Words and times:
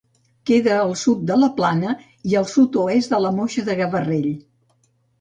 Queda 0.49 0.71
al 0.85 0.93
sud 1.01 1.21
de 1.33 1.37
la 1.43 1.51
Plana 1.59 1.95
i 2.33 2.35
al 2.41 2.49
sud-oest 2.57 3.15
de 3.15 3.23
la 3.27 3.35
Moixa 3.39 3.71
de 3.71 3.81
Gavarrell. 3.85 4.31